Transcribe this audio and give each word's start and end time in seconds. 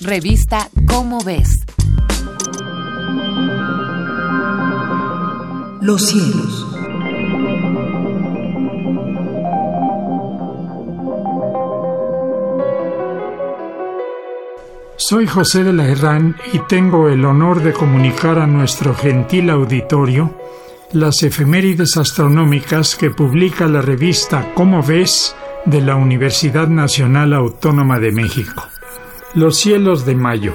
Revista 0.00 0.68
Cómo 0.86 1.18
ves. 1.24 1.64
Los 5.80 6.06
cielos. 6.06 6.66
Soy 14.96 15.26
José 15.26 15.64
de 15.64 15.72
la 15.72 15.88
Herrán 15.88 16.36
y 16.52 16.60
tengo 16.68 17.08
el 17.08 17.24
honor 17.24 17.60
de 17.64 17.72
comunicar 17.72 18.38
a 18.38 18.46
nuestro 18.46 18.94
gentil 18.94 19.50
auditorio 19.50 20.32
las 20.92 21.24
efemérides 21.24 21.96
astronómicas 21.96 22.94
que 22.94 23.10
publica 23.10 23.66
la 23.66 23.82
revista 23.82 24.52
Cómo 24.54 24.80
ves 24.80 25.34
de 25.64 25.80
la 25.80 25.96
Universidad 25.96 26.68
Nacional 26.68 27.32
Autónoma 27.32 27.98
de 27.98 28.12
México. 28.12 28.62
Los 29.38 29.58
cielos 29.58 30.04
de 30.04 30.16
mayo. 30.16 30.52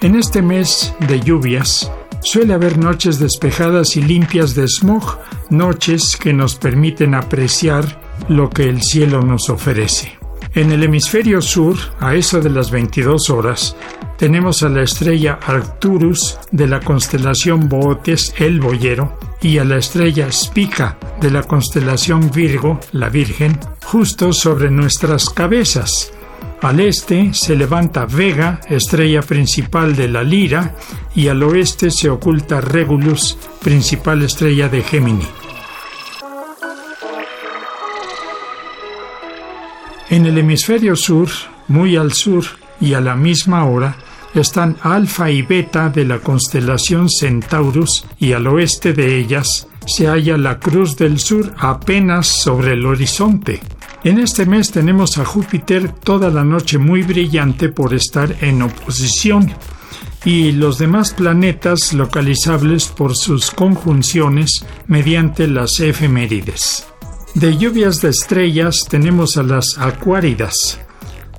En 0.00 0.16
este 0.16 0.42
mes 0.42 0.92
de 1.06 1.20
lluvias 1.20 1.92
suele 2.22 2.54
haber 2.54 2.76
noches 2.76 3.20
despejadas 3.20 3.96
y 3.96 4.02
limpias 4.02 4.56
de 4.56 4.66
smog, 4.66 5.16
noches 5.48 6.16
que 6.16 6.32
nos 6.32 6.56
permiten 6.56 7.14
apreciar 7.14 8.00
lo 8.28 8.50
que 8.50 8.64
el 8.64 8.82
cielo 8.82 9.22
nos 9.22 9.48
ofrece. 9.48 10.18
En 10.54 10.72
el 10.72 10.82
hemisferio 10.82 11.40
sur, 11.40 11.76
a 12.00 12.16
eso 12.16 12.40
de 12.40 12.50
las 12.50 12.72
22 12.72 13.30
horas, 13.30 13.76
tenemos 14.16 14.64
a 14.64 14.70
la 14.70 14.82
estrella 14.82 15.38
Arcturus 15.46 16.36
de 16.50 16.66
la 16.66 16.80
constelación 16.80 17.68
Bootes, 17.68 18.34
el 18.38 18.58
Boyero, 18.58 19.16
y 19.40 19.58
a 19.58 19.64
la 19.64 19.76
estrella 19.76 20.30
Spica 20.32 20.98
de 21.20 21.30
la 21.30 21.42
constelación 21.42 22.30
Virgo, 22.30 22.80
la 22.92 23.08
Virgen, 23.08 23.58
justo 23.84 24.32
sobre 24.32 24.70
nuestras 24.70 25.30
cabezas. 25.30 26.12
Al 26.60 26.80
este 26.80 27.32
se 27.34 27.54
levanta 27.54 28.04
Vega, 28.04 28.60
estrella 28.68 29.22
principal 29.22 29.94
de 29.94 30.08
la 30.08 30.22
Lira, 30.24 30.74
y 31.14 31.28
al 31.28 31.42
oeste 31.42 31.90
se 31.90 32.10
oculta 32.10 32.60
Regulus, 32.60 33.38
principal 33.62 34.22
estrella 34.22 34.68
de 34.68 34.82
Gémini. 34.82 35.26
En 40.10 40.26
el 40.26 40.38
hemisferio 40.38 40.96
sur, 40.96 41.28
muy 41.68 41.96
al 41.96 42.12
sur 42.12 42.44
y 42.80 42.94
a 42.94 43.00
la 43.00 43.14
misma 43.14 43.64
hora, 43.66 43.96
están 44.34 44.76
Alfa 44.82 45.30
y 45.30 45.42
Beta 45.42 45.88
de 45.88 46.04
la 46.04 46.18
constelación 46.18 47.08
Centaurus 47.08 48.04
y 48.18 48.32
al 48.32 48.46
oeste 48.46 48.92
de 48.92 49.16
ellas 49.18 49.66
se 49.86 50.06
halla 50.06 50.36
la 50.36 50.58
Cruz 50.58 50.96
del 50.96 51.18
Sur 51.18 51.54
apenas 51.58 52.26
sobre 52.26 52.72
el 52.74 52.84
horizonte. 52.84 53.60
En 54.04 54.18
este 54.18 54.46
mes 54.46 54.70
tenemos 54.70 55.18
a 55.18 55.24
Júpiter 55.24 55.90
toda 55.90 56.30
la 56.30 56.44
noche 56.44 56.78
muy 56.78 57.02
brillante 57.02 57.68
por 57.68 57.94
estar 57.94 58.36
en 58.40 58.62
oposición 58.62 59.52
y 60.24 60.52
los 60.52 60.78
demás 60.78 61.12
planetas 61.12 61.92
localizables 61.92 62.86
por 62.86 63.16
sus 63.16 63.50
conjunciones 63.50 64.64
mediante 64.86 65.48
las 65.48 65.80
efemérides. 65.80 66.86
De 67.34 67.56
lluvias 67.56 68.00
de 68.00 68.10
estrellas 68.10 68.80
tenemos 68.88 69.36
a 69.36 69.42
las 69.42 69.78
acuáridas. 69.78 70.78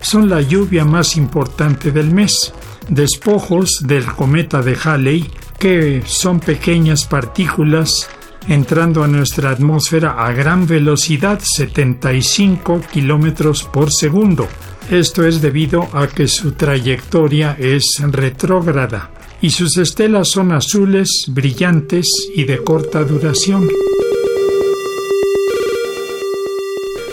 Son 0.00 0.28
la 0.28 0.40
lluvia 0.40 0.84
más 0.84 1.16
importante 1.16 1.90
del 1.90 2.10
mes 2.10 2.52
despojos 2.88 3.82
del 3.84 4.06
cometa 4.06 4.62
de 4.62 4.76
Halley, 4.82 5.30
que 5.58 6.02
son 6.06 6.40
pequeñas 6.40 7.04
partículas 7.04 8.08
entrando 8.48 9.04
a 9.04 9.08
nuestra 9.08 9.50
atmósfera 9.50 10.24
a 10.24 10.32
gran 10.32 10.66
velocidad, 10.66 11.40
75 11.42 12.80
kilómetros 12.92 13.64
por 13.64 13.92
segundo. 13.92 14.48
Esto 14.90 15.26
es 15.26 15.42
debido 15.42 15.88
a 15.92 16.06
que 16.06 16.28
su 16.28 16.52
trayectoria 16.52 17.56
es 17.58 17.84
retrógrada 18.00 19.10
y 19.42 19.50
sus 19.50 19.76
estelas 19.76 20.30
son 20.30 20.52
azules, 20.52 21.26
brillantes 21.28 22.06
y 22.34 22.44
de 22.44 22.58
corta 22.58 23.04
duración. 23.04 23.68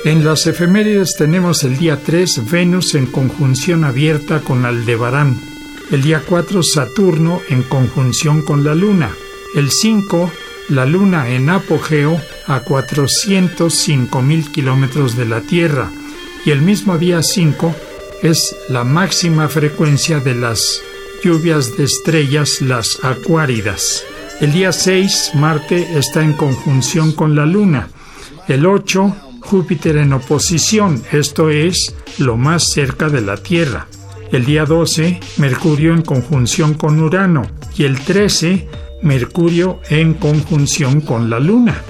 En 0.06 0.24
las 0.24 0.48
efemérides 0.48 1.16
tenemos 1.18 1.64
el 1.64 1.78
día 1.78 2.00
3 2.04 2.50
Venus 2.50 2.96
en 2.96 3.08
conjunción 3.08 3.84
abierta 3.84 4.40
con 4.40 4.64
Aldebarán, 4.64 5.55
el 5.92 6.02
día 6.02 6.24
4, 6.26 6.64
Saturno 6.64 7.42
en 7.50 7.64
conjunción 7.64 8.42
con 8.42 8.64
la 8.64 8.74
Luna. 8.74 9.12
El 9.56 9.70
5, 9.70 10.32
la 10.70 10.86
Luna 10.86 11.30
en 11.30 11.50
apogeo 11.50 12.20
a 12.48 12.62
405 12.62 14.22
mil 14.22 14.52
kilómetros 14.52 15.16
de 15.16 15.26
la 15.26 15.42
Tierra. 15.42 15.92
Y 16.46 16.52
el 16.52 16.62
mismo 16.62 16.98
día 16.98 17.22
5 17.22 17.76
es 18.24 18.56
la 18.70 18.84
máxima 18.84 19.48
frecuencia 19.48 20.20
de 20.20 20.36
las 20.36 20.82
lluvias 21.24 21.78
de 21.78 21.84
estrellas, 21.84 22.62
las 22.62 23.00
acuáridas. 23.04 24.04
El 24.42 24.54
día 24.54 24.72
6, 24.72 25.32
Marte 25.36 25.98
está 25.98 26.24
en 26.24 26.34
conjunción 26.34 27.14
con 27.14 27.36
la 27.36 27.46
Luna. 27.46 27.90
El 28.48 28.66
8, 28.66 29.16
Júpiter 29.40 29.98
en 29.98 30.14
oposición, 30.14 31.04
esto 31.12 31.50
es 31.50 31.96
lo 32.18 32.36
más 32.36 32.72
cerca 32.74 33.10
de 33.10 33.22
la 33.22 33.38
Tierra. 33.38 33.88
El 34.36 34.44
día 34.44 34.66
12, 34.66 35.18
Mercurio 35.38 35.94
en 35.94 36.02
conjunción 36.02 36.74
con 36.74 37.02
Urano. 37.02 37.44
Y 37.78 37.86
el 37.86 37.98
13, 37.98 38.68
Mercurio 39.02 39.80
en 39.90 40.14
conjunción 40.14 41.00
con 41.00 41.30
la 41.30 41.40
Luna. 41.40 41.82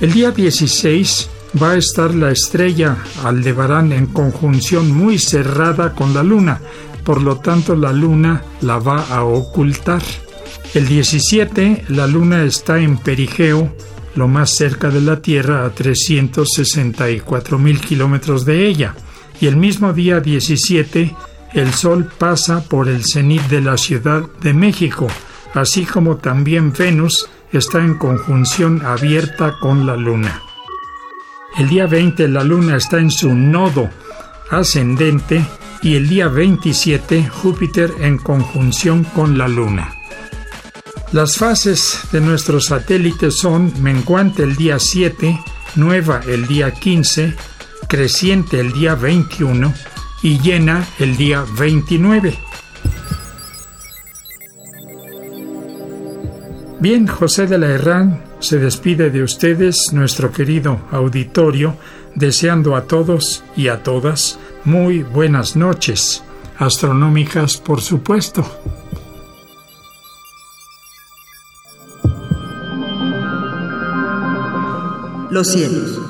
El 0.00 0.14
día 0.14 0.30
16 0.30 1.28
va 1.62 1.72
a 1.72 1.76
estar 1.76 2.14
la 2.14 2.30
estrella 2.30 2.96
Aldebarán 3.22 3.92
en 3.92 4.06
conjunción 4.06 4.90
muy 4.90 5.18
cerrada 5.18 5.94
con 5.94 6.14
la 6.14 6.22
Luna, 6.22 6.62
por 7.04 7.20
lo 7.20 7.36
tanto 7.36 7.76
la 7.76 7.92
Luna 7.92 8.44
la 8.62 8.78
va 8.78 9.04
a 9.10 9.24
ocultar. 9.24 10.00
El 10.72 10.88
17 10.88 11.84
la 11.88 12.06
Luna 12.06 12.44
está 12.44 12.80
en 12.80 12.96
perigeo, 12.96 13.74
lo 14.14 14.26
más 14.26 14.56
cerca 14.56 14.88
de 14.88 15.02
la 15.02 15.20
Tierra 15.20 15.66
a 15.66 15.74
364 15.74 17.58
mil 17.58 17.78
kilómetros 17.78 18.46
de 18.46 18.66
ella. 18.66 18.94
Y 19.38 19.48
el 19.48 19.56
mismo 19.56 19.92
día 19.92 20.20
17 20.20 21.14
el 21.52 21.72
Sol 21.74 22.08
pasa 22.18 22.62
por 22.62 22.88
el 22.88 23.04
cenit 23.04 23.42
de 23.48 23.60
la 23.60 23.76
Ciudad 23.76 24.22
de 24.40 24.54
México, 24.54 25.08
así 25.54 25.84
como 25.84 26.16
también 26.16 26.72
Venus 26.72 27.28
está 27.52 27.78
en 27.78 27.94
conjunción 27.94 28.84
abierta 28.84 29.56
con 29.60 29.86
la 29.86 29.96
Luna. 29.96 30.42
El 31.58 31.68
día 31.68 31.86
20 31.86 32.28
la 32.28 32.44
Luna 32.44 32.76
está 32.76 32.98
en 32.98 33.10
su 33.10 33.34
nodo 33.34 33.90
ascendente 34.50 35.44
y 35.82 35.96
el 35.96 36.08
día 36.08 36.28
27 36.28 37.28
Júpiter 37.28 37.92
en 38.00 38.18
conjunción 38.18 39.04
con 39.04 39.36
la 39.36 39.48
Luna. 39.48 39.94
Las 41.12 41.36
fases 41.36 42.02
de 42.12 42.20
nuestros 42.20 42.66
satélites 42.66 43.38
son 43.38 43.72
menguante 43.82 44.44
el 44.44 44.54
día 44.54 44.78
7, 44.78 45.40
nueva 45.74 46.20
el 46.26 46.46
día 46.46 46.70
15, 46.70 47.34
creciente 47.88 48.60
el 48.60 48.72
día 48.72 48.94
21, 48.94 49.74
y 50.22 50.38
llena 50.40 50.86
el 50.98 51.16
día 51.16 51.44
29. 51.58 52.38
Bien, 56.80 57.06
José 57.06 57.46
de 57.46 57.58
la 57.58 57.68
Herrán 57.68 58.22
se 58.40 58.58
despide 58.58 59.10
de 59.10 59.22
ustedes, 59.22 59.92
nuestro 59.92 60.32
querido 60.32 60.80
auditorio, 60.90 61.76
deseando 62.14 62.74
a 62.74 62.84
todos 62.84 63.44
y 63.56 63.68
a 63.68 63.82
todas 63.82 64.38
muy 64.64 65.02
buenas 65.02 65.56
noches, 65.56 66.22
astronómicas 66.58 67.58
por 67.58 67.80
supuesto. 67.80 68.44
Los 75.30 75.52
cielos 75.52 76.09